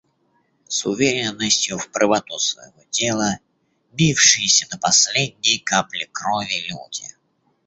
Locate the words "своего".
2.39-2.81